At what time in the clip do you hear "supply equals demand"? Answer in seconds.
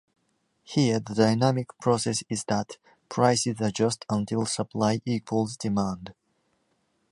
4.47-6.15